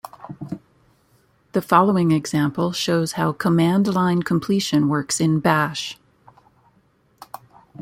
The 1.51 1.61
following 1.61 2.09
example 2.09 2.71
shows 2.71 3.11
how 3.11 3.33
command-line 3.33 4.23
completion 4.23 4.89
works 4.89 5.21
in 5.21 5.39
Bash. 5.39 5.95